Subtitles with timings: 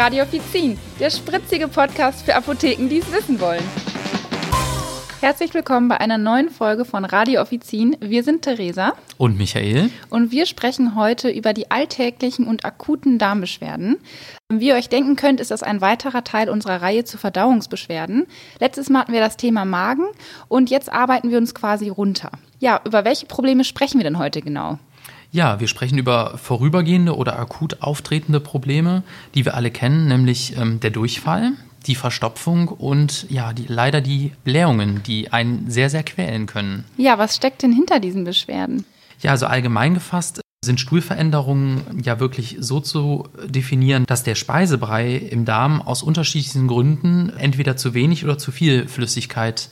[0.00, 3.62] Radio Offizin, der spritzige Podcast für Apotheken, die es wissen wollen.
[5.20, 7.98] Herzlich willkommen bei einer neuen Folge von Radio Offizin.
[8.00, 13.98] Wir sind Theresa und Michael und wir sprechen heute über die alltäglichen und akuten Darmbeschwerden.
[14.48, 18.26] Wie ihr euch denken könnt, ist das ein weiterer Teil unserer Reihe zu Verdauungsbeschwerden.
[18.58, 20.06] Letztes Mal hatten wir das Thema Magen
[20.48, 22.30] und jetzt arbeiten wir uns quasi runter.
[22.58, 24.78] Ja, über welche Probleme sprechen wir denn heute genau?
[25.32, 29.02] Ja, wir sprechen über vorübergehende oder akut auftretende Probleme,
[29.34, 31.52] die wir alle kennen, nämlich ähm, der Durchfall,
[31.86, 36.84] die Verstopfung und ja, die, leider die Blähungen, die einen sehr, sehr quälen können.
[36.96, 38.84] Ja, was steckt denn hinter diesen Beschwerden?
[39.20, 45.46] Ja, also allgemein gefasst sind Stuhlveränderungen ja wirklich so zu definieren, dass der Speisebrei im
[45.46, 49.70] Darm aus unterschiedlichen Gründen entweder zu wenig oder zu viel Flüssigkeit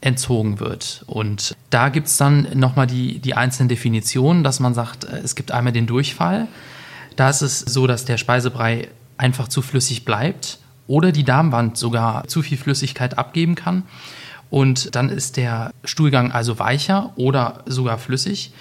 [0.00, 1.04] entzogen wird.
[1.06, 5.34] Und da gibt es dann nochmal die, die einzelnen Definitionen, dass man sagt, äh, es
[5.34, 6.48] gibt einmal den Durchfall.
[7.16, 12.26] Da ist es so, dass der Speisebrei einfach zu flüssig bleibt oder die Darmwand sogar
[12.28, 13.84] zu viel Flüssigkeit abgeben kann.
[14.48, 18.52] Und dann ist der Stuhlgang also weicher oder sogar flüssig.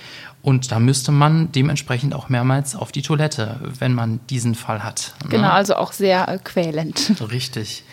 [0.42, 5.14] Und da müsste man dementsprechend auch mehrmals auf die Toilette, wenn man diesen Fall hat.
[5.24, 5.32] Ne?
[5.32, 7.14] Genau, also auch sehr äh, quälend.
[7.32, 7.84] Richtig.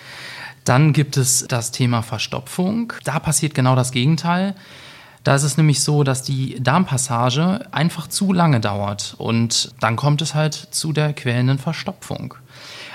[0.67, 2.93] Dann gibt es das Thema Verstopfung.
[3.05, 4.57] Da passiert genau das Gegenteil.
[5.23, 10.23] Da ist es nämlich so, dass die Darmpassage einfach zu lange dauert und dann kommt
[10.23, 12.35] es halt zu der quälenden Verstopfung.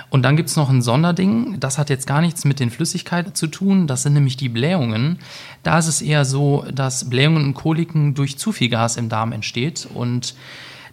[0.09, 3.35] Und dann gibt es noch ein Sonderding, das hat jetzt gar nichts mit den Flüssigkeiten
[3.35, 5.19] zu tun, das sind nämlich die Blähungen.
[5.63, 9.31] Da ist es eher so, dass Blähungen und Koliken durch zu viel Gas im Darm
[9.31, 10.35] entsteht und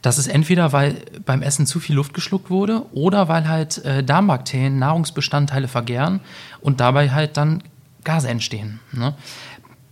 [0.02, 4.04] das ist entweder, weil beim Essen zu viel Luft geschluckt wurde oder weil halt äh,
[4.04, 6.20] Darmbakterien Nahrungsbestandteile vergären
[6.60, 7.62] und dabei halt dann
[8.04, 8.80] Gase entstehen.
[8.92, 9.14] Ne?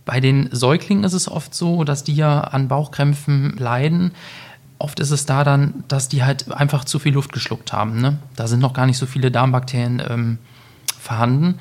[0.05, 4.11] Bei den Säuglingen ist es oft so, dass die ja an Bauchkrämpfen leiden.
[4.79, 7.99] Oft ist es da dann, dass die halt einfach zu viel Luft geschluckt haben.
[7.99, 8.17] Ne?
[8.35, 10.37] Da sind noch gar nicht so viele Darmbakterien ähm,
[10.99, 11.59] vorhanden.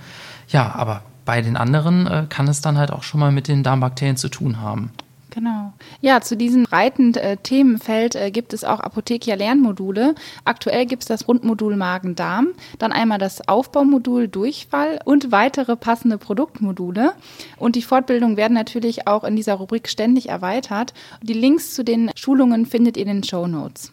[0.48, 3.64] Ja, aber bei den anderen äh, kann es dann halt auch schon mal mit den
[3.64, 4.92] Darmbakterien zu tun haben.
[5.36, 5.74] Genau.
[6.00, 10.14] Ja, zu diesem breiten äh, Themenfeld äh, gibt es auch Apothekia-Lernmodule.
[10.46, 17.12] Aktuell gibt es das Grundmodul Magen-Darm, dann einmal das Aufbaumodul Durchfall und weitere passende Produktmodule.
[17.58, 20.94] Und die Fortbildungen werden natürlich auch in dieser Rubrik ständig erweitert.
[21.20, 23.92] Die Links zu den Schulungen findet ihr in den Show Notes.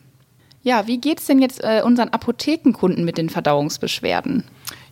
[0.61, 4.45] Ja, wie geht es denn jetzt äh, unseren Apothekenkunden mit den Verdauungsbeschwerden?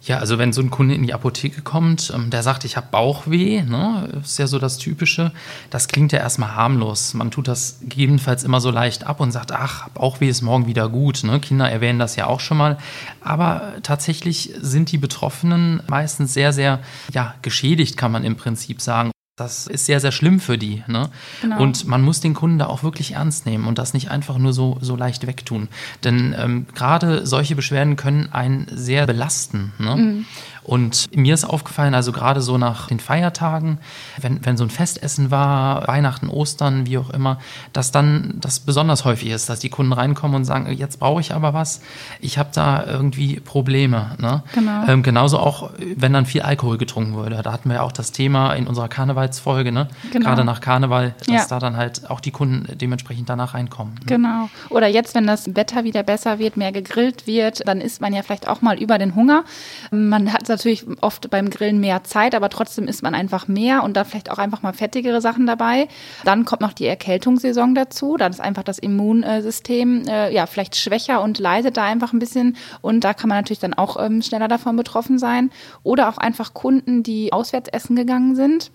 [0.03, 2.88] Ja, also wenn so ein Kunde in die Apotheke kommt, ähm, der sagt, ich habe
[2.89, 5.31] Bauchweh, ne, ist ja so das Typische,
[5.69, 7.13] das klingt ja erstmal harmlos.
[7.13, 10.90] Man tut das gegebenenfalls immer so leicht ab und sagt, ach, Bauchweh ist morgen wieder
[10.90, 11.23] gut.
[11.23, 11.40] Ne?
[11.40, 12.79] Kinder erwähnen das ja auch schon mal.
[13.23, 16.79] Aber tatsächlich sind die Betroffenen meistens sehr, sehr
[17.13, 19.11] ja, geschädigt, kann man im Prinzip sagen.
[19.41, 20.84] Das ist sehr, sehr schlimm für die.
[20.88, 21.09] Ne?
[21.41, 21.59] Genau.
[21.62, 24.53] Und man muss den Kunden da auch wirklich ernst nehmen und das nicht einfach nur
[24.53, 25.68] so, so leicht wegtun.
[26.03, 29.74] Denn ähm, gerade solche Beschwerden können einen sehr belasten.
[29.79, 29.96] Ne?
[29.96, 30.25] Mhm.
[30.71, 33.79] Und mir ist aufgefallen, also gerade so nach den Feiertagen,
[34.21, 37.39] wenn, wenn so ein Festessen war, Weihnachten, Ostern, wie auch immer,
[37.73, 41.33] dass dann das besonders häufig ist, dass die Kunden reinkommen und sagen, jetzt brauche ich
[41.33, 41.81] aber was,
[42.21, 44.15] ich habe da irgendwie Probleme.
[44.17, 44.43] Ne?
[44.53, 44.87] Genau.
[44.87, 47.41] Ähm, genauso auch, wenn dann viel Alkohol getrunken wurde.
[47.43, 49.89] Da hatten wir ja auch das Thema in unserer Karnevalsfolge, ne?
[50.13, 50.25] Genau.
[50.25, 51.45] gerade nach Karneval, dass ja.
[51.49, 53.95] da dann halt auch die Kunden dementsprechend danach reinkommen.
[53.95, 54.05] Ne?
[54.05, 54.49] Genau.
[54.69, 58.21] Oder jetzt, wenn das Wetter wieder besser wird, mehr gegrillt wird, dann isst man ja
[58.23, 59.43] vielleicht auch mal über den Hunger.
[59.91, 63.95] Man hat natürlich oft beim Grillen mehr Zeit, aber trotzdem isst man einfach mehr und
[63.95, 65.88] da vielleicht auch einfach mal fettigere Sachen dabei.
[66.23, 68.17] Dann kommt noch die Erkältungssaison dazu.
[68.17, 72.57] Dann ist einfach das Immunsystem äh, ja vielleicht schwächer und leidet da einfach ein bisschen
[72.81, 75.51] und da kann man natürlich dann auch ähm, schneller davon betroffen sein.
[75.83, 78.72] Oder auch einfach Kunden, die auswärts essen gegangen sind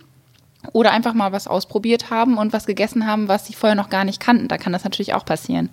[0.72, 4.04] oder einfach mal was ausprobiert haben und was gegessen haben, was sie vorher noch gar
[4.04, 4.48] nicht kannten.
[4.48, 5.70] Da kann das natürlich auch passieren.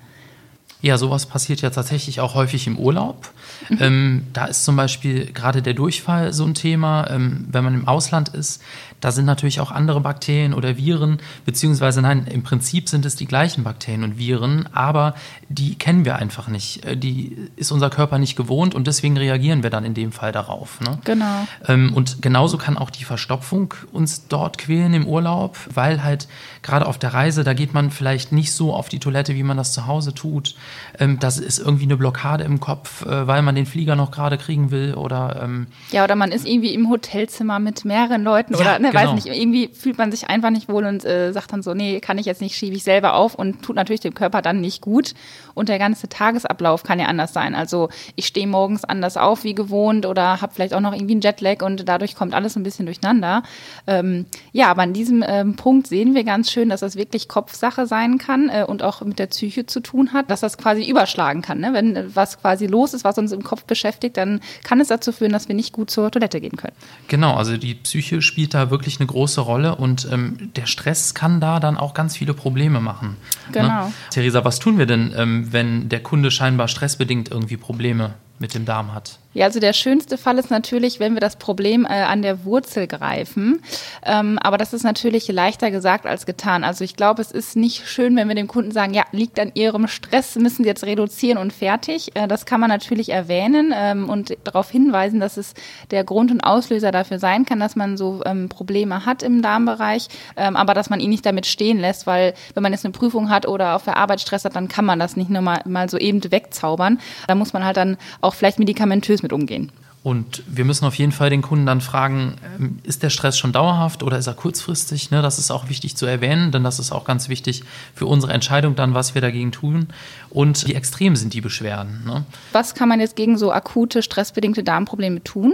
[0.83, 3.31] Ja, sowas passiert ja tatsächlich auch häufig im Urlaub.
[3.69, 3.77] Mhm.
[3.79, 7.09] Ähm, da ist zum Beispiel gerade der Durchfall so ein Thema.
[7.09, 8.61] Ähm, wenn man im Ausland ist,
[9.03, 13.25] da sind natürlich auch andere Bakterien oder Viren, beziehungsweise nein, im Prinzip sind es die
[13.25, 15.13] gleichen Bakterien und Viren, aber
[15.49, 16.85] die kennen wir einfach nicht.
[16.85, 20.31] Äh, die ist unser Körper nicht gewohnt und deswegen reagieren wir dann in dem Fall
[20.31, 20.79] darauf.
[20.79, 20.99] Ne?
[21.03, 21.47] Genau.
[21.67, 26.27] Ähm, und genauso kann auch die Verstopfung uns dort quälen im Urlaub, weil halt
[26.61, 29.57] gerade auf der Reise, da geht man vielleicht nicht so auf die Toilette, wie man
[29.57, 30.55] das zu Hause tut
[30.99, 34.37] ähm, das ist irgendwie eine Blockade im Kopf, äh, weil man den Flieger noch gerade
[34.37, 38.59] kriegen will oder ähm, ja oder man ist irgendwie im Hotelzimmer mit mehreren Leuten ja,
[38.59, 39.13] oder ne, genau.
[39.13, 41.99] weiß nicht irgendwie fühlt man sich einfach nicht wohl und äh, sagt dann so nee
[41.99, 44.81] kann ich jetzt nicht schiebe ich selber auf und tut natürlich dem Körper dann nicht
[44.81, 45.13] gut
[45.53, 49.55] und der ganze Tagesablauf kann ja anders sein also ich stehe morgens anders auf wie
[49.55, 52.85] gewohnt oder habe vielleicht auch noch irgendwie einen Jetlag und dadurch kommt alles ein bisschen
[52.85, 53.43] durcheinander
[53.87, 57.87] ähm, ja aber an diesem ähm, Punkt sehen wir ganz schön dass das wirklich Kopfsache
[57.87, 61.41] sein kann äh, und auch mit der Psyche zu tun hat dass das quasi überschlagen
[61.41, 61.59] kann.
[61.59, 61.73] Ne?
[61.73, 65.31] Wenn was quasi los ist, was uns im Kopf beschäftigt, dann kann es dazu führen,
[65.31, 66.75] dass wir nicht gut zur Toilette gehen können.
[67.07, 71.39] Genau, also die Psyche spielt da wirklich eine große Rolle und ähm, der Stress kann
[71.39, 73.17] da dann auch ganz viele Probleme machen.
[73.47, 73.53] Ne?
[73.53, 73.87] Genau.
[73.87, 73.93] Ne?
[74.11, 78.65] Theresa, was tun wir denn, ähm, wenn der Kunde scheinbar stressbedingt irgendwie Probleme mit dem
[78.65, 79.19] Darm hat?
[79.33, 82.85] Ja, also der schönste Fall ist natürlich, wenn wir das Problem äh, an der Wurzel
[82.87, 83.63] greifen.
[84.05, 86.63] Ähm, aber das ist natürlich leichter gesagt als getan.
[86.63, 89.51] Also ich glaube, es ist nicht schön, wenn wir dem Kunden sagen, ja, liegt an
[89.55, 92.15] Ihrem Stress, müssen Sie jetzt reduzieren und fertig.
[92.15, 95.55] Äh, das kann man natürlich erwähnen ähm, und darauf hinweisen, dass es
[95.89, 100.09] der Grund und Auslöser dafür sein kann, dass man so ähm, Probleme hat im Darmbereich,
[100.37, 103.29] ähm, aber dass man ihn nicht damit stehen lässt, weil wenn man jetzt eine Prüfung
[103.29, 105.89] hat oder auf der Arbeit Stress hat, dann kann man das nicht nur mal, mal
[105.89, 106.99] so eben wegzaubern.
[107.27, 109.71] Da muss man halt dann auch vielleicht medikamentös mit umgehen.
[110.03, 113.53] Und wir müssen auf jeden Fall den Kunden dann fragen, ähm, ist der Stress schon
[113.53, 115.11] dauerhaft oder ist er kurzfristig?
[115.11, 117.63] Ne, das ist auch wichtig zu erwähnen, denn das ist auch ganz wichtig
[117.95, 119.87] für unsere Entscheidung dann, was wir dagegen tun.
[120.29, 122.03] Und wie extrem sind die Beschwerden?
[122.05, 122.25] Ne?
[122.51, 125.53] Was kann man jetzt gegen so akute, stressbedingte Darmprobleme tun?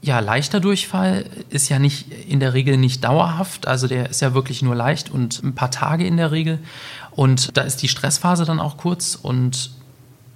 [0.00, 4.32] Ja, leichter Durchfall ist ja nicht in der Regel nicht dauerhaft, also der ist ja
[4.32, 6.60] wirklich nur leicht und ein paar Tage in der Regel.
[7.10, 9.72] Und da ist die Stressphase dann auch kurz und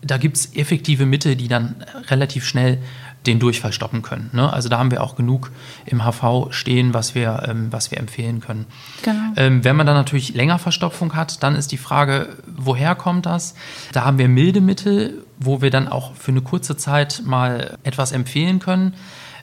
[0.02, 1.76] da gibt es effektive Mittel, die dann
[2.10, 2.78] relativ schnell
[3.26, 4.30] den Durchfall stoppen können.
[4.32, 4.52] Ne?
[4.52, 5.52] Also da haben wir auch genug
[5.86, 8.66] im HV stehen, was wir, ähm, was wir empfehlen können.
[9.02, 9.32] Genau.
[9.36, 13.54] Ähm, wenn man dann natürlich länger Verstopfung hat, dann ist die Frage, woher kommt das?
[13.92, 18.10] Da haben wir milde Mittel, wo wir dann auch für eine kurze Zeit mal etwas
[18.12, 18.94] empfehlen können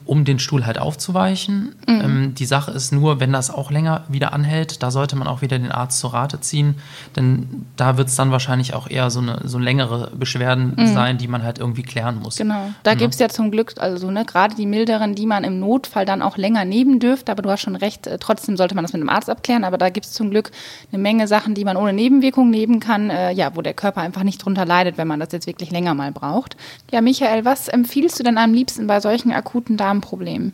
[0.09, 1.75] um den Stuhl halt aufzuweichen.
[1.87, 2.01] Mhm.
[2.01, 5.43] Ähm, die Sache ist nur, wenn das auch länger wieder anhält, da sollte man auch
[5.43, 6.75] wieder den Arzt zur Rate ziehen,
[7.15, 10.87] denn da wird es dann wahrscheinlich auch eher so, eine, so längere Beschwerden mhm.
[10.87, 12.37] sein, die man halt irgendwie klären muss.
[12.37, 12.71] Genau.
[12.81, 12.97] Da ja.
[12.97, 16.23] gibt es ja zum Glück, also ne, gerade die milderen, die man im Notfall dann
[16.23, 19.03] auch länger nehmen dürfte, aber du hast schon recht, äh, trotzdem sollte man das mit
[19.03, 20.49] dem Arzt abklären, aber da gibt es zum Glück
[20.91, 24.23] eine Menge Sachen, die man ohne Nebenwirkungen nehmen kann, äh, ja, wo der Körper einfach
[24.23, 26.57] nicht drunter leidet, wenn man das jetzt wirklich länger mal braucht.
[26.91, 30.53] Ja, Michael, was empfiehlst du denn am liebsten bei solchen akuten Darm Problem?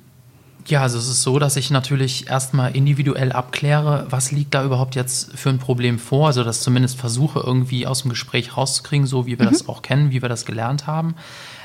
[0.67, 4.95] Ja, also es ist so, dass ich natürlich erstmal individuell abkläre, was liegt da überhaupt
[4.95, 6.27] jetzt für ein Problem vor.
[6.27, 9.51] Also das zumindest versuche irgendwie aus dem Gespräch rauszukriegen, so wie wir mhm.
[9.51, 11.13] das auch kennen, wie wir das gelernt haben.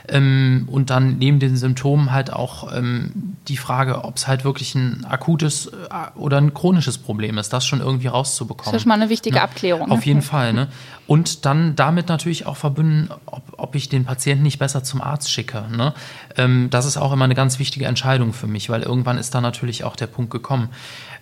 [0.08, 4.74] Ähm, und dann neben den Symptomen halt auch ähm, die Frage, ob es halt wirklich
[4.74, 8.72] ein akutes äh, oder ein chronisches Problem ist, das schon irgendwie rauszubekommen.
[8.72, 9.42] Das ist schon mal eine wichtige ne?
[9.42, 9.88] Abklärung.
[9.88, 9.94] Ne?
[9.94, 10.52] Auf jeden Fall.
[10.52, 10.68] Ne?
[11.06, 15.30] Und dann damit natürlich auch verbunden, ob, ob ich den Patienten nicht besser zum Arzt
[15.30, 15.64] schicke.
[15.76, 15.92] Ne?
[16.36, 19.40] Ähm, das ist auch immer eine ganz wichtige Entscheidung für mich, weil irgendwann ist da
[19.40, 20.68] natürlich auch der Punkt gekommen.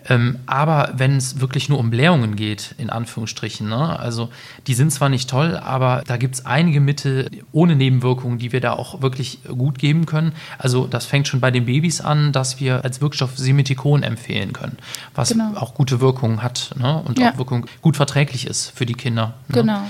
[0.07, 3.99] Ähm, aber wenn es wirklich nur um Blähungen geht, in Anführungsstrichen, ne?
[3.99, 4.29] also
[4.67, 8.61] die sind zwar nicht toll, aber da gibt es einige Mittel ohne Nebenwirkungen, die wir
[8.61, 10.33] da auch wirklich gut geben können.
[10.57, 14.77] Also das fängt schon bei den Babys an, dass wir als Wirkstoff Simethikon empfehlen können,
[15.15, 15.55] was genau.
[15.55, 17.01] auch gute Wirkungen hat ne?
[17.05, 17.31] und ja.
[17.31, 19.33] auch Wirkung gut verträglich ist für die Kinder.
[19.49, 19.61] Ne?
[19.61, 19.81] Genau.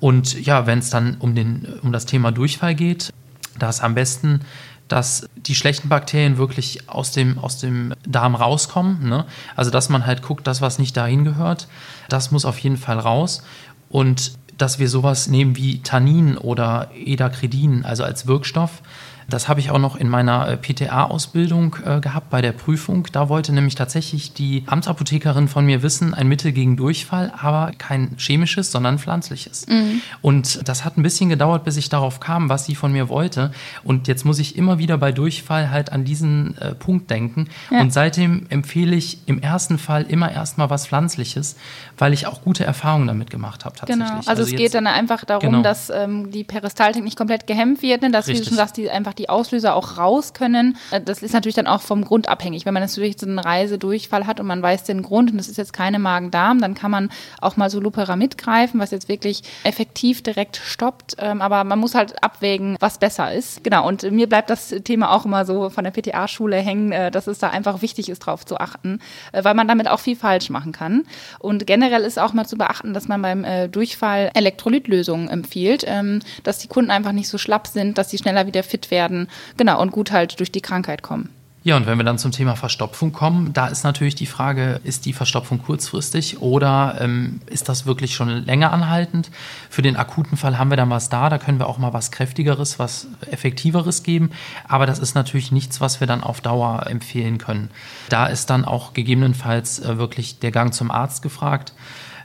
[0.00, 3.12] Und ja, wenn es dann um, den, um das Thema Durchfall geht,
[3.58, 4.40] da ist am besten
[4.88, 9.08] dass die schlechten Bakterien wirklich aus dem, aus dem Darm rauskommen.
[9.08, 9.24] Ne?
[9.56, 11.68] Also dass man halt guckt, das, was nicht dahin gehört,
[12.08, 13.42] das muss auf jeden Fall raus.
[13.88, 18.82] Und dass wir sowas nehmen wie Tannin oder Edakridin, also als Wirkstoff,
[19.28, 23.08] das habe ich auch noch in meiner äh, PTA-Ausbildung äh, gehabt bei der Prüfung.
[23.12, 28.16] Da wollte nämlich tatsächlich die Amtsapothekerin von mir wissen, ein Mittel gegen Durchfall, aber kein
[28.18, 29.66] chemisches, sondern pflanzliches.
[29.66, 30.02] Mhm.
[30.20, 33.52] Und das hat ein bisschen gedauert, bis ich darauf kam, was sie von mir wollte.
[33.84, 37.48] Und jetzt muss ich immer wieder bei Durchfall halt an diesen äh, Punkt denken.
[37.70, 37.80] Ja.
[37.80, 41.56] Und seitdem empfehle ich im ersten Fall immer erstmal was Pflanzliches,
[41.98, 44.06] weil ich auch gute Erfahrungen damit gemacht habe tatsächlich.
[44.06, 44.18] Genau.
[44.18, 45.62] Also, also es geht dann einfach darum, genau.
[45.62, 48.10] dass ähm, die Peristaltik nicht komplett gehemmt wird, ne?
[48.10, 48.40] dass, Richtig.
[48.40, 50.76] wie du schon sagst, die einfach einfach die Auslöser auch raus können.
[50.90, 52.66] Äh, das ist natürlich dann auch vom Grund abhängig.
[52.66, 55.58] Wenn man natürlich so einen Reisedurchfall hat und man weiß den Grund und das ist
[55.58, 60.22] jetzt keine Magen-Darm, dann kann man auch mal so Loperamid greifen, was jetzt wirklich effektiv
[60.22, 61.16] direkt stoppt.
[61.18, 63.62] Ähm, aber man muss halt abwägen, was besser ist.
[63.64, 63.86] Genau.
[63.86, 67.38] Und mir bleibt das Thema auch immer so von der PTA-Schule hängen, äh, dass es
[67.38, 69.00] da einfach wichtig ist, drauf zu achten,
[69.32, 71.04] äh, weil man damit auch viel falsch machen kann.
[71.38, 76.58] Und generell ist auch mal zu beachten, dass man beim Durchfall Elektrolytlösungen empfiehlt, ähm, dass
[76.58, 79.80] die Kunden einfach nicht so schlapp sind, dass sie schneller wieder fit werden werden, genau,
[79.82, 81.28] und gut halt durch die Krankheit kommen.
[81.64, 85.06] Ja, und wenn wir dann zum Thema Verstopfung kommen, da ist natürlich die Frage, ist
[85.06, 89.30] die Verstopfung kurzfristig oder ähm, ist das wirklich schon länger anhaltend?
[89.70, 92.10] Für den akuten Fall haben wir dann was da, da können wir auch mal was
[92.10, 94.32] Kräftigeres, was Effektiveres geben,
[94.66, 97.70] aber das ist natürlich nichts, was wir dann auf Dauer empfehlen können.
[98.08, 101.74] Da ist dann auch gegebenenfalls äh, wirklich der Gang zum Arzt gefragt.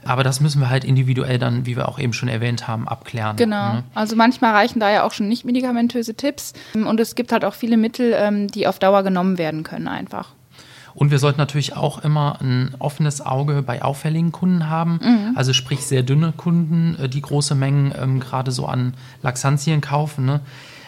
[0.04, 3.36] Aber das müssen wir halt individuell dann, wie wir auch eben schon erwähnt haben, abklären.
[3.36, 3.74] Genau.
[3.74, 3.84] Ne?
[3.94, 6.52] Also manchmal reichen da ja auch schon nicht medikamentöse Tipps.
[6.74, 10.30] Und es gibt halt auch viele Mittel, ähm, die auf Dauer genommen werden können einfach.
[10.94, 14.98] Und wir sollten natürlich auch immer ein offenes Auge bei auffälligen Kunden haben.
[15.00, 15.36] Mhm.
[15.36, 20.26] Also sprich sehr dünne Kunden, äh, die große Mengen ähm, gerade so an Laxantien kaufen.
[20.26, 20.40] Ne?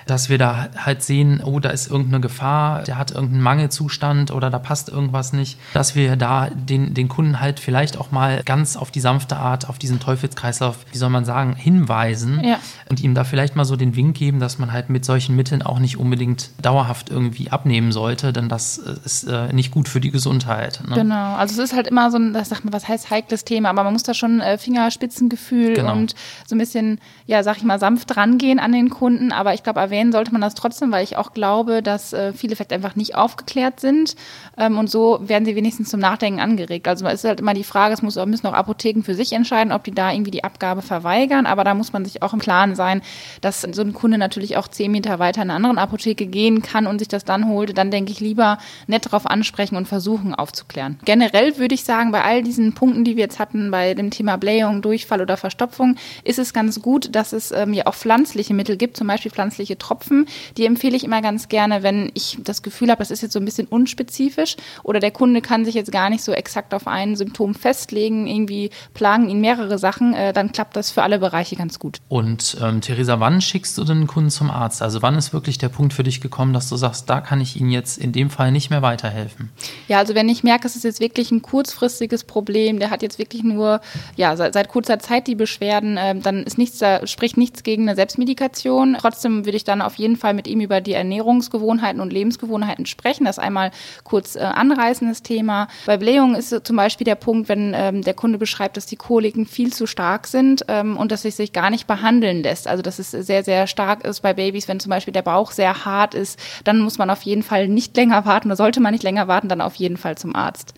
[0.07, 4.51] Dass wir da halt sehen, oh, da ist irgendeine Gefahr, der hat irgendeinen Mangelzustand oder
[4.51, 8.77] da passt irgendwas nicht, dass wir da den, den Kunden halt vielleicht auch mal ganz
[8.77, 12.59] auf die sanfte Art, auf diesen Teufelskreislauf, wie soll man sagen, hinweisen ja.
[12.89, 15.63] und ihm da vielleicht mal so den Wink geben, dass man halt mit solchen Mitteln
[15.63, 20.01] auch nicht unbedingt dauerhaft irgendwie abnehmen sollte, denn das äh, ist äh, nicht gut für
[20.01, 20.81] die Gesundheit.
[20.89, 20.95] Ne?
[20.95, 23.71] Genau, also es ist halt immer so ein, das sagt man, was heißt heikles Thema,
[23.71, 25.93] aber man muss da schon äh, Fingerspitzengefühl genau.
[25.93, 26.15] und
[26.47, 29.81] so ein bisschen, ja, sag ich mal, sanft rangehen an den Kunden, aber ich glaube,
[29.91, 33.15] erwähnen sollte man das trotzdem, weil ich auch glaube, dass äh, viele vielleicht einfach nicht
[33.15, 34.15] aufgeklärt sind
[34.57, 36.87] ähm, und so werden sie wenigstens zum Nachdenken angeregt.
[36.87, 39.73] Also es ist halt immer die Frage, es muss, müssen auch Apotheken für sich entscheiden,
[39.73, 42.75] ob die da irgendwie die Abgabe verweigern, aber da muss man sich auch im Klaren
[42.75, 43.03] sein,
[43.41, 46.87] dass so ein Kunde natürlich auch zehn Meter weiter in eine andere Apotheke gehen kann
[46.87, 47.77] und sich das dann holt.
[47.77, 50.99] Dann denke ich lieber nett darauf ansprechen und versuchen aufzuklären.
[51.05, 54.37] Generell würde ich sagen, bei all diesen Punkten, die wir jetzt hatten, bei dem Thema
[54.37, 58.77] Blähung, Durchfall oder Verstopfung, ist es ganz gut, dass es ähm, ja auch pflanzliche Mittel
[58.77, 60.27] gibt, zum Beispiel pflanzliche Tropfen.
[60.57, 63.41] Die empfehle ich immer ganz gerne, wenn ich das Gefühl habe, das ist jetzt so
[63.41, 67.17] ein bisschen unspezifisch oder der Kunde kann sich jetzt gar nicht so exakt auf ein
[67.17, 71.79] Symptom festlegen, irgendwie plagen ihn mehrere Sachen, äh, dann klappt das für alle Bereiche ganz
[71.79, 71.99] gut.
[72.09, 74.83] Und ähm, Theresa, wann schickst du den Kunden zum Arzt?
[74.83, 77.61] Also wann ist wirklich der Punkt für dich gekommen, dass du sagst, da kann ich
[77.61, 79.51] Ihnen jetzt in dem Fall nicht mehr weiterhelfen?
[79.89, 83.19] Ja, also wenn ich merke, es ist jetzt wirklich ein kurzfristiges Problem, der hat jetzt
[83.19, 83.81] wirklich nur
[84.17, 87.83] ja, seit, seit kurzer Zeit die Beschwerden, äh, dann ist nichts, da spricht nichts gegen
[87.83, 88.97] eine Selbstmedikation.
[88.99, 93.25] Trotzdem würde ich dann auf jeden Fall mit ihm über die Ernährungsgewohnheiten und Lebensgewohnheiten sprechen.
[93.25, 93.71] Das einmal
[94.05, 95.69] kurz äh, anreißendes Thema.
[95.87, 99.47] Bei Blähungen ist zum Beispiel der Punkt, wenn ähm, der Kunde beschreibt, dass die Koliken
[99.47, 102.69] viel zu stark sind ähm, und dass es sich gar nicht behandeln lässt.
[102.69, 105.85] Also dass es sehr, sehr stark ist bei Babys, wenn zum Beispiel der Bauch sehr
[105.85, 109.05] hart ist, dann muss man auf jeden Fall nicht länger warten oder sollte man nicht
[109.05, 110.75] länger warten, dann auf jeden Fall zum Arzt.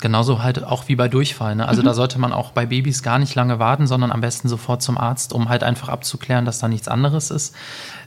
[0.00, 1.54] Genauso halt auch wie bei Durchfall.
[1.56, 1.68] Ne?
[1.68, 1.86] Also mhm.
[1.86, 4.96] da sollte man auch bei Babys gar nicht lange warten, sondern am besten sofort zum
[4.96, 7.54] Arzt, um halt einfach abzuklären, dass da nichts anderes ist.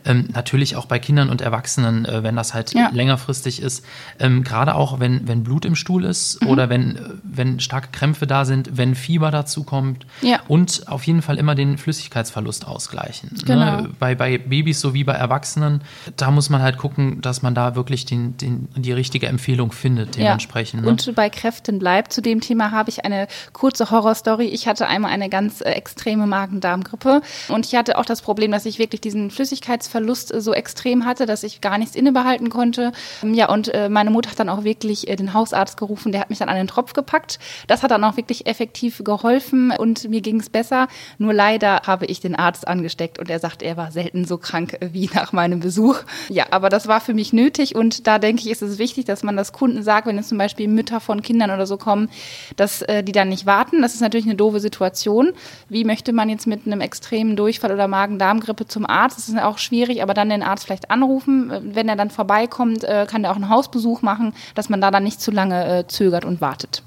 [0.05, 2.89] Ähm, natürlich auch bei Kindern und Erwachsenen, äh, wenn das halt ja.
[2.91, 3.85] längerfristig ist.
[4.19, 6.49] Ähm, Gerade auch, wenn, wenn Blut im Stuhl ist mhm.
[6.49, 10.05] oder wenn, wenn starke Krämpfe da sind, wenn Fieber dazu kommt.
[10.21, 10.41] Ja.
[10.47, 13.29] Und auf jeden Fall immer den Flüssigkeitsverlust ausgleichen.
[13.33, 13.39] Ne?
[13.45, 13.81] Genau.
[13.81, 13.89] Ne?
[13.99, 15.81] Bei, bei Babys sowie bei Erwachsenen,
[16.17, 20.17] da muss man halt gucken, dass man da wirklich den, den, die richtige Empfehlung findet,
[20.17, 20.81] dementsprechend.
[20.81, 20.85] Ja.
[20.85, 20.91] Ne?
[20.91, 22.13] Und bei Kräften bleibt.
[22.13, 24.47] Zu dem Thema habe ich eine kurze Horrorstory.
[24.47, 28.65] Ich hatte einmal eine ganz äh, extreme Magen-Darm-Grippe und ich hatte auch das Problem, dass
[28.65, 32.91] ich wirklich diesen Flüssigkeitsverlust Verlust so extrem hatte, dass ich gar nichts innebehalten konnte.
[33.21, 36.31] Ja, und äh, meine Mutter hat dann auch wirklich äh, den Hausarzt gerufen, der hat
[36.31, 37.37] mich dann an den Tropf gepackt.
[37.67, 40.87] Das hat dann auch wirklich effektiv geholfen und mir ging es besser.
[41.19, 44.77] Nur leider habe ich den Arzt angesteckt und er sagt, er war selten so krank
[44.79, 45.99] äh, wie nach meinem Besuch.
[46.29, 49.21] Ja, aber das war für mich nötig und da denke ich, ist es wichtig, dass
[49.21, 52.09] man das Kunden sagt, wenn es zum Beispiel Mütter von Kindern oder so kommen,
[52.55, 53.83] dass äh, die dann nicht warten.
[53.83, 55.33] Das ist natürlich eine doofe Situation.
[55.69, 59.19] Wie möchte man jetzt mit einem extremen Durchfall oder Magen-Darm-Grippe zum Arzt?
[59.19, 61.51] Das ist auch schwierig schwierig, aber dann den Arzt vielleicht anrufen.
[61.73, 65.03] Wenn er dann vorbeikommt, äh, kann er auch einen Hausbesuch machen, dass man da dann
[65.03, 66.83] nicht zu lange äh, zögert und wartet.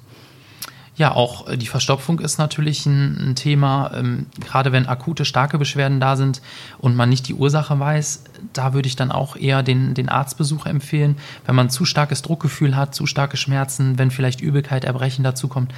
[0.97, 3.93] Ja, auch äh, die Verstopfung ist natürlich ein, ein Thema.
[3.95, 6.41] Ähm, gerade wenn akute, starke Beschwerden da sind
[6.79, 8.25] und man nicht die Ursache weiß,
[8.55, 11.19] da würde ich dann auch eher den, den Arztbesuch empfehlen.
[11.45, 15.73] Wenn man zu starkes Druckgefühl hat, zu starke Schmerzen, wenn vielleicht Übelkeit, Erbrechen dazu kommt,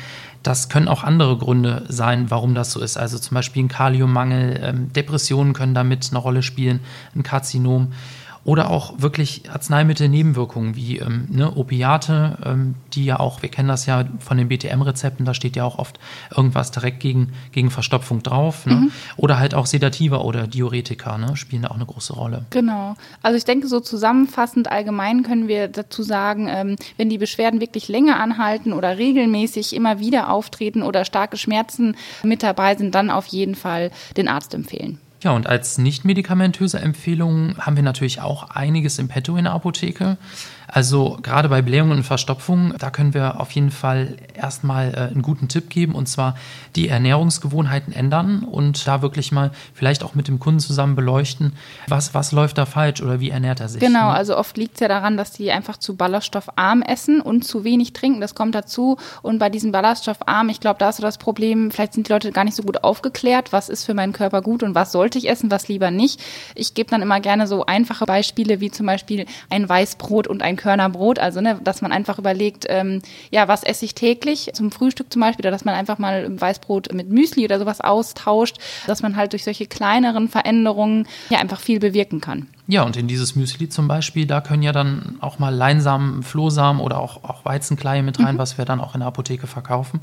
[0.44, 2.96] das können auch andere Gründe sein, warum das so ist.
[2.96, 6.78] Also zum Beispiel ein Kaliummangel, ähm, Depressionen können damit eine Rolle spielen,
[7.16, 7.92] ein Karzinom.
[8.49, 13.85] Oder auch wirklich Arzneimittelnebenwirkungen wie ähm, ne, Opiate, ähm, die ja auch, wir kennen das
[13.85, 16.00] ja von den BTM-Rezepten, da steht ja auch oft
[16.35, 18.64] irgendwas direkt gegen, gegen Verstopfung drauf.
[18.64, 18.75] Ne?
[18.76, 18.93] Mhm.
[19.19, 22.47] Oder halt auch Sedativa oder Diuretika ne, spielen da auch eine große Rolle.
[22.49, 22.95] Genau.
[23.21, 27.88] Also ich denke, so zusammenfassend allgemein können wir dazu sagen, ähm, wenn die Beschwerden wirklich
[27.88, 33.26] länger anhalten oder regelmäßig immer wieder auftreten oder starke Schmerzen mit dabei sind, dann auf
[33.26, 34.99] jeden Fall den Arzt empfehlen.
[35.22, 39.52] Ja, und als nicht medikamentöse Empfehlung haben wir natürlich auch einiges im Petto in der
[39.52, 40.16] Apotheke.
[40.70, 45.22] Also gerade bei Blähungen und Verstopfung, da können wir auf jeden Fall erstmal äh, einen
[45.22, 46.37] guten Tipp geben und zwar
[46.76, 51.54] die Ernährungsgewohnheiten ändern und da wirklich mal vielleicht auch mit dem Kunden zusammen beleuchten,
[51.88, 53.80] was, was läuft da falsch oder wie ernährt er sich.
[53.80, 54.14] Genau, ne?
[54.14, 57.94] also oft liegt es ja daran, dass die einfach zu ballaststoffarm essen und zu wenig
[57.94, 58.20] trinken.
[58.20, 58.98] Das kommt dazu.
[59.22, 62.30] Und bei diesen ballaststoffarm, ich glaube, da ist so das Problem, vielleicht sind die Leute
[62.30, 65.30] gar nicht so gut aufgeklärt, was ist für meinen Körper gut und was sollte ich
[65.30, 66.20] essen, was lieber nicht.
[66.54, 70.57] Ich gebe dann immer gerne so einfache Beispiele wie zum Beispiel ein Weißbrot und ein
[70.58, 73.00] Körner Brot, also ne, dass man einfach überlegt, ähm,
[73.30, 76.92] ja, was esse ich täglich zum Frühstück zum Beispiel, oder dass man einfach mal Weißbrot
[76.92, 81.80] mit Müsli oder sowas austauscht, dass man halt durch solche kleineren Veränderungen ja einfach viel
[81.80, 82.48] bewirken kann.
[82.70, 86.82] Ja, und in dieses Müsli zum Beispiel, da können ja dann auch mal Leinsamen, Flohsamen
[86.82, 88.38] oder auch, auch Weizenkleie mit rein, mhm.
[88.38, 90.00] was wir dann auch in der Apotheke verkaufen.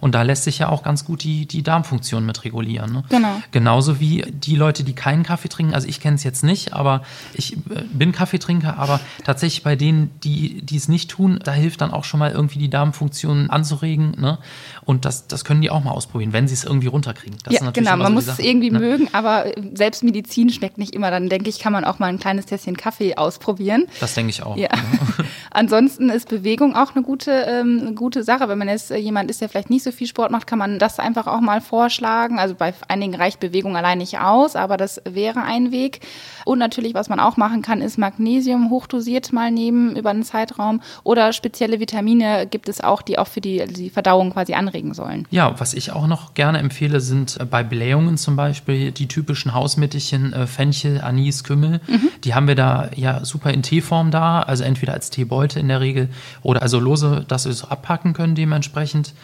[0.00, 2.92] Und da lässt sich ja auch ganz gut die, die Darmfunktion mit regulieren.
[2.92, 3.04] Ne?
[3.08, 3.40] Genau.
[3.52, 5.74] Genauso wie die Leute, die keinen Kaffee trinken.
[5.74, 7.02] Also ich kenne es jetzt nicht, aber
[7.34, 11.82] ich äh, bin Kaffeetrinker, aber tatsächlich bei denen, die, die es nicht tun, da hilft
[11.82, 14.16] dann auch schon mal irgendwie die Darmfunktion anzuregen.
[14.18, 14.38] Ne?
[14.84, 17.38] Und das, das können die auch mal ausprobieren, wenn sie es irgendwie runterkriegen.
[17.44, 18.80] Das ja, genau, man so muss es irgendwie ne?
[18.80, 19.44] mögen, aber
[19.74, 21.12] selbst Medizin schmeckt nicht immer.
[21.12, 23.86] Dann denke ich, kann man auch mal ein kleines Tässchen Kaffee ausprobieren.
[24.00, 24.56] Das denke ich auch.
[24.56, 24.68] Ja.
[25.50, 28.48] Ansonsten ist Bewegung auch eine gute, ähm, eine gute Sache.
[28.48, 30.78] Wenn man jetzt äh, jemand ist, der vielleicht nicht so viel Sport macht, kann man
[30.78, 32.38] das einfach auch mal vorschlagen.
[32.38, 36.00] Also bei einigen reicht Bewegung allein nicht aus, aber das wäre ein Weg.
[36.44, 40.80] Und natürlich, was man auch machen kann, ist Magnesium hochdosiert mal nehmen über einen Zeitraum
[41.04, 45.26] oder spezielle Vitamine gibt es auch, die auch für die, die Verdauung quasi anregen sollen.
[45.30, 49.54] Ja, was ich auch noch gerne empfehle, sind äh, bei Blähungen zum Beispiel die typischen
[49.54, 51.80] Hausmittelchen äh, Fenchel, Anis, Kümmel.
[51.86, 52.08] Mhm.
[52.24, 55.10] Die haben wir da ja super in Teeform da, also entweder als
[55.48, 56.08] Teebeute in der Regel
[56.42, 59.14] oder also lose, dass wir es abpacken können dementsprechend.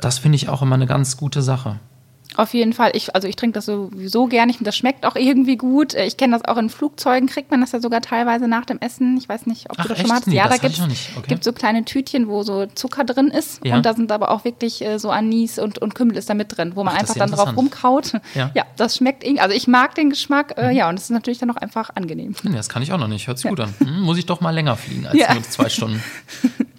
[0.00, 1.78] Das finde ich auch immer eine ganz gute Sache.
[2.36, 2.90] Auf jeden Fall.
[2.94, 4.52] Ich, also ich trinke das sowieso gerne.
[4.52, 5.94] Ich, das schmeckt auch irgendwie gut.
[5.94, 9.16] Ich kenne das auch in Flugzeugen, kriegt man das ja sogar teilweise nach dem Essen.
[9.16, 10.26] Ich weiß nicht, ob Ach, du das schon mal hast.
[10.26, 10.80] Nee, ja, da gibt es
[11.16, 11.38] okay.
[11.40, 13.64] so kleine Tütchen, wo so Zucker drin ist.
[13.64, 13.76] Ja.
[13.76, 16.56] Und da sind aber auch wirklich äh, so Anis und, und Kümmel ist da mit
[16.56, 18.12] drin, wo man Ach, einfach dann drauf rumkaut.
[18.34, 18.50] Ja.
[18.54, 19.40] ja, das schmeckt irgendwie.
[19.40, 20.54] Also ich mag den Geschmack.
[20.56, 20.76] Äh, mhm.
[20.76, 22.34] ja, und es ist natürlich dann auch einfach angenehm.
[22.42, 23.26] Nee, das kann ich auch noch nicht.
[23.26, 23.50] Hört sich ja.
[23.50, 23.74] gut an.
[23.78, 26.02] Hm, muss ich doch mal länger fliegen als nur zwei Stunden.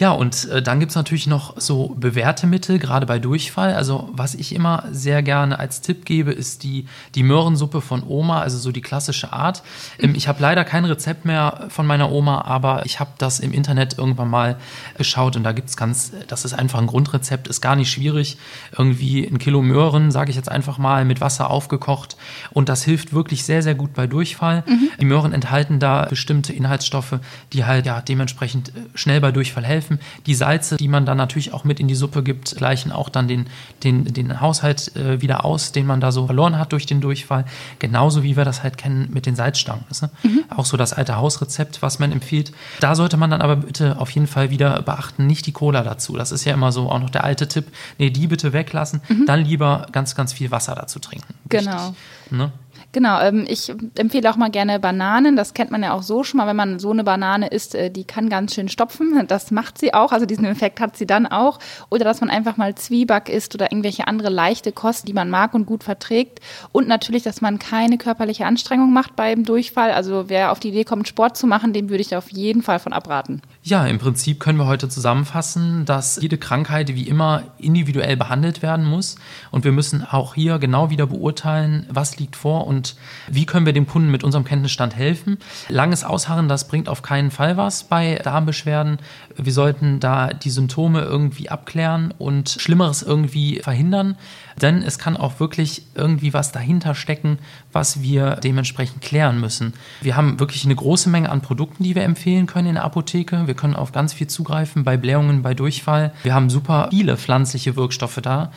[0.00, 3.74] Ja, und äh, dann gibt es natürlich noch so bewährte Mittel, gerade bei Durchfall.
[3.74, 8.40] Also was ich immer sehr gerne als Tipp gebe, ist die, die Möhrensuppe von Oma,
[8.40, 9.62] also so die klassische Art.
[9.98, 13.52] Ähm, ich habe leider kein Rezept mehr von meiner Oma, aber ich habe das im
[13.52, 14.56] Internet irgendwann mal
[14.96, 18.36] geschaut und da gibt es ganz, das ist einfach ein Grundrezept, ist gar nicht schwierig.
[18.76, 22.16] Irgendwie ein Kilo Möhren, sage ich jetzt einfach mal, mit Wasser aufgekocht
[22.50, 24.64] und das hilft wirklich sehr, sehr gut bei Durchfall.
[24.66, 24.90] Mhm.
[25.00, 27.18] Die Möhren enthalten da bestimmte Inhaltsstoffe,
[27.52, 29.98] die halt ja dementsprechend äh, schnell bei Durchfall helfen helfen.
[30.26, 33.28] Die Salze, die man dann natürlich auch mit in die Suppe gibt, gleichen auch dann
[33.28, 33.46] den,
[33.84, 37.44] den, den Haushalt äh, wieder aus, den man da so verloren hat durch den Durchfall.
[37.78, 39.84] Genauso wie wir das halt kennen mit den Salzstangen.
[40.00, 40.10] Ne?
[40.22, 40.44] Mhm.
[40.54, 42.52] Auch so das alte Hausrezept, was man empfiehlt.
[42.80, 46.16] Da sollte man dann aber bitte auf jeden Fall wieder beachten, nicht die Cola dazu.
[46.16, 47.66] Das ist ja immer so auch noch der alte Tipp.
[47.98, 49.00] Nee, die bitte weglassen.
[49.08, 49.26] Mhm.
[49.26, 51.34] Dann lieber ganz, ganz viel Wasser dazu trinken.
[51.48, 51.94] Genau.
[52.30, 52.52] ne?
[52.92, 55.36] Genau, ähm, ich empfehle auch mal gerne Bananen.
[55.36, 57.90] Das kennt man ja auch so schon mal, wenn man so eine Banane isst, äh,
[57.90, 59.26] die kann ganz schön stopfen.
[59.28, 61.58] Das macht sie auch, also diesen Effekt hat sie dann auch.
[61.90, 65.52] Oder dass man einfach mal Zwieback isst oder irgendwelche andere leichte Kost, die man mag
[65.52, 66.40] und gut verträgt.
[66.72, 69.90] Und natürlich, dass man keine körperliche Anstrengung macht beim Durchfall.
[69.90, 72.78] Also wer auf die Idee kommt, Sport zu machen, dem würde ich auf jeden Fall
[72.78, 73.42] von abraten.
[73.68, 78.86] Ja, im Prinzip können wir heute zusammenfassen, dass jede Krankheit wie immer individuell behandelt werden
[78.86, 79.16] muss.
[79.50, 82.96] Und wir müssen auch hier genau wieder beurteilen, was liegt vor und
[83.28, 85.36] wie können wir dem Kunden mit unserem Kenntnisstand helfen.
[85.68, 89.00] Langes Ausharren, das bringt auf keinen Fall was bei Darmbeschwerden.
[89.36, 94.16] Wir sollten da die Symptome irgendwie abklären und Schlimmeres irgendwie verhindern,
[94.62, 97.38] denn es kann auch wirklich irgendwie was dahinter stecken,
[97.70, 99.74] was wir dementsprechend klären müssen.
[100.00, 103.46] Wir haben wirklich eine große Menge an Produkten, die wir empfehlen können in der Apotheke.
[103.46, 106.12] Wir können auf ganz viel zugreifen bei Blähungen, bei Durchfall.
[106.22, 108.50] Wir haben super viele pflanzliche Wirkstoffe da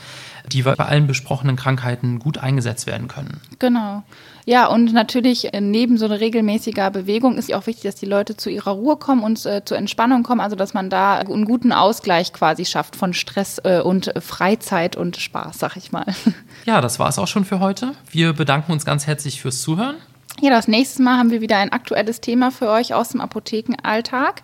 [0.52, 3.42] die bei allen besprochenen Krankheiten gut eingesetzt werden können.
[3.60, 4.04] Genau.
[4.46, 8.08] Ja, und natürlich äh, neben so einer regelmäßiger Bewegung ist ja auch wichtig, dass die
[8.08, 11.46] Leute zu ihrer Ruhe kommen und äh, zur Entspannung kommen, also dass man da einen
[11.46, 16.06] guten Ausgleich quasi schafft von Stress äh, und Freizeit und Spaß, sag ich mal.
[16.64, 17.94] Ja, das war es auch schon für heute.
[18.12, 19.96] Wir bedanken uns ganz herzlich fürs Zuhören.
[20.42, 24.44] Ja, das nächste Mal haben wir wieder ein aktuelles Thema für euch aus dem Apothekenalltag.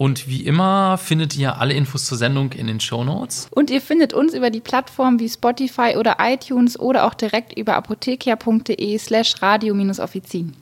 [0.00, 3.48] Und wie immer findet ihr alle Infos zur Sendung in den Show Notes.
[3.50, 7.76] Und ihr findet uns über die Plattformen wie Spotify oder iTunes oder auch direkt über
[7.76, 10.54] apothekia.de slash radio-offizin.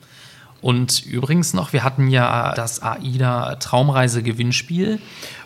[0.59, 4.99] Und übrigens noch, wir hatten ja das AIDA Traumreise Gewinnspiel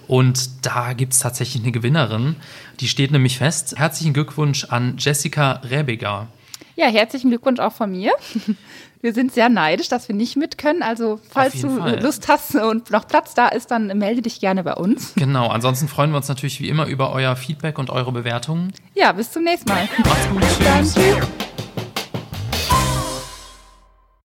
[0.07, 2.35] und da gibt es tatsächlich eine Gewinnerin.
[2.79, 3.75] Die steht nämlich fest.
[3.77, 6.29] Herzlichen Glückwunsch an Jessica Rebiger.
[6.75, 8.11] Ja, herzlichen Glückwunsch auch von mir.
[9.01, 10.81] Wir sind sehr neidisch, dass wir nicht mit können.
[10.81, 12.01] Also, falls du Fall.
[12.01, 15.13] Lust hast und noch Platz da ist, dann melde dich gerne bei uns.
[15.15, 15.49] Genau.
[15.49, 18.71] Ansonsten freuen wir uns natürlich wie immer über euer Feedback und eure Bewertungen.
[18.95, 19.89] Ja, bis zum nächsten Mal.
[20.05, 20.41] Macht's gut.
[20.41, 20.59] Tschüss.
[20.63, 21.27] Dann, tschüss.